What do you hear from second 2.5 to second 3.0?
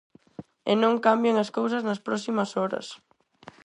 horas.